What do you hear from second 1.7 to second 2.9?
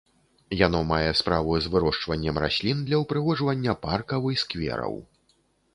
вырошчваннем раслін